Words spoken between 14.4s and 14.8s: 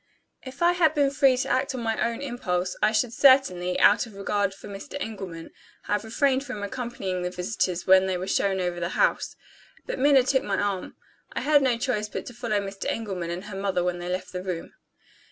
room.